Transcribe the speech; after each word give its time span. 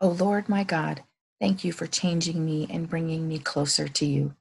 O 0.00 0.10
oh 0.10 0.12
Lord 0.12 0.48
my 0.48 0.62
God, 0.62 1.02
thank 1.40 1.64
you 1.64 1.72
for 1.72 1.88
changing 1.88 2.44
me 2.44 2.68
and 2.70 2.88
bringing 2.88 3.26
me 3.26 3.40
closer 3.40 3.88
to 3.88 4.06
you. 4.06 4.36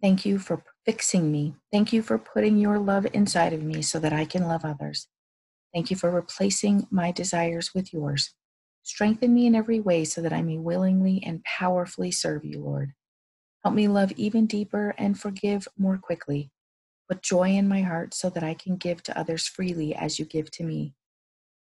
Thank 0.00 0.24
you 0.24 0.38
for 0.38 0.64
fixing 0.86 1.30
me. 1.30 1.56
Thank 1.70 1.92
you 1.92 2.00
for 2.00 2.16
putting 2.16 2.56
your 2.56 2.78
love 2.78 3.06
inside 3.12 3.52
of 3.52 3.62
me 3.62 3.82
so 3.82 3.98
that 3.98 4.14
I 4.14 4.24
can 4.24 4.48
love 4.48 4.64
others. 4.64 5.08
Thank 5.74 5.90
you 5.90 5.96
for 5.96 6.10
replacing 6.10 6.86
my 6.90 7.12
desires 7.12 7.74
with 7.74 7.92
yours. 7.92 8.34
Strengthen 8.82 9.34
me 9.34 9.46
in 9.46 9.54
every 9.54 9.78
way 9.78 10.06
so 10.06 10.22
that 10.22 10.32
I 10.32 10.40
may 10.40 10.56
willingly 10.56 11.22
and 11.22 11.44
powerfully 11.44 12.10
serve 12.10 12.42
you, 12.42 12.64
Lord. 12.64 12.94
Help 13.62 13.74
me 13.74 13.88
love 13.88 14.12
even 14.12 14.46
deeper 14.46 14.94
and 14.96 15.20
forgive 15.20 15.68
more 15.76 15.98
quickly. 15.98 16.50
Put 17.10 17.20
joy 17.20 17.50
in 17.50 17.68
my 17.68 17.82
heart 17.82 18.14
so 18.14 18.30
that 18.30 18.42
I 18.42 18.54
can 18.54 18.76
give 18.76 19.02
to 19.02 19.18
others 19.18 19.46
freely 19.46 19.94
as 19.94 20.18
you 20.18 20.24
give 20.24 20.50
to 20.52 20.64
me. 20.64 20.94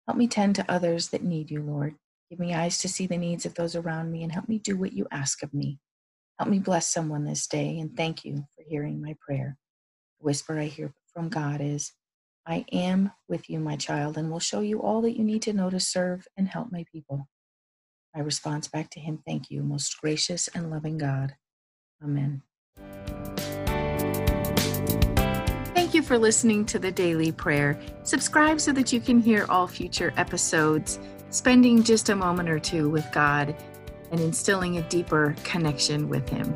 Help 0.08 0.16
me 0.16 0.28
tend 0.28 0.54
to 0.58 0.72
others 0.72 1.08
that 1.10 1.24
need 1.24 1.50
you, 1.50 1.64
Lord. 1.64 1.96
Give 2.30 2.40
me 2.40 2.54
eyes 2.54 2.78
to 2.80 2.88
see 2.88 3.08
the 3.08 3.18
needs 3.18 3.48
of 3.48 3.56
those 3.56 3.76
around 3.76 4.12
me 4.12 4.22
and 4.22 4.32
help 4.32 4.48
me 4.48 4.60
do 4.60 4.78
what 4.78 4.94
you 4.94 5.08
ask 5.10 5.42
of 5.42 5.52
me. 5.52 5.80
Help 6.38 6.50
me 6.52 6.60
bless 6.60 6.86
someone 6.86 7.26
this 7.26 7.48
day 7.48 7.80
and 7.80 7.98
thank 7.98 8.24
you 8.24 8.46
for 8.56 8.64
hearing 8.68 9.02
my 9.02 9.16
prayer. 9.20 9.58
The 10.20 10.26
whisper 10.26 10.60
I 10.60 10.66
hear 10.66 10.94
from 11.12 11.30
God 11.30 11.60
is, 11.60 11.94
I 12.46 12.66
am 12.72 13.12
with 13.28 13.50
you, 13.50 13.60
my 13.60 13.78
child, 13.78 14.16
and 14.16 14.30
will 14.30 14.40
show 14.40 14.60
you 14.60 14.82
all 14.82 15.02
that 15.02 15.18
you 15.18 15.24
need 15.24 15.42
to 15.44 15.54
know 15.54 15.72
to 15.72 15.80
serve 15.80 16.28
and 16.38 16.48
help 16.48 16.72
my 16.72 16.86
people. 16.92 17.28
My 18.16 18.22
response 18.22 18.68
back 18.68 18.92
to 18.92 19.00
him, 19.00 19.24
thank 19.26 19.50
you, 19.50 19.64
most 19.64 20.00
gracious 20.00 20.48
and 20.50 20.70
loving 20.70 21.00
God. 21.00 21.34
Amen. 22.04 22.44
Thank 25.74 25.96
you 25.96 26.04
for 26.04 26.20
listening 26.20 26.66
to 26.68 26.78
the 26.78 26.92
Daily 26.92 27.32
Prayer. 27.32 27.80
Subscribe 28.04 28.62
so 28.62 28.72
that 28.74 28.94
you 28.94 29.00
can 29.00 29.20
hear 29.20 29.48
all 29.50 29.68
future 29.68 30.14
episodes 30.16 31.00
spending 31.30 31.84
just 31.84 32.10
a 32.10 32.16
moment 32.16 32.50
or 32.50 32.60
two 32.60 32.90
with 32.90 33.10
God 33.12 33.56
and 34.12 34.20
instilling 34.20 34.78
a 34.78 34.82
deeper 34.84 35.36
connection 35.44 36.10
with 36.10 36.28
Him. 36.30 36.54